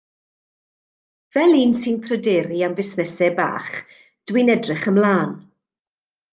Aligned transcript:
Fel 1.35 1.53
un 1.63 1.75
sy'n 1.81 1.99
pryderu 2.07 2.57
am 2.69 2.75
fusnesau 2.81 3.31
bach, 3.43 3.71
dw 4.27 4.41
i'n 4.43 4.53
edrych 4.57 4.89
ymlaen. 4.95 5.33